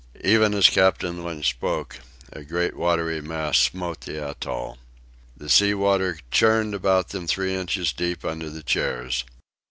Even 0.23 0.55
as 0.55 0.67
Captain 0.67 1.23
Lynch 1.23 1.47
spoke, 1.49 1.99
a 2.33 2.43
great 2.43 2.75
watery 2.75 3.21
mass 3.21 3.59
smote 3.59 4.01
the 4.01 4.29
atoll. 4.29 4.79
The 5.37 5.47
sea 5.47 5.75
water 5.75 6.17
churned 6.31 6.73
about 6.73 7.09
them 7.09 7.27
three 7.27 7.53
inches 7.53 7.93
deep 7.93 8.25
under 8.25 8.49
the 8.49 8.63
chairs. 8.63 9.25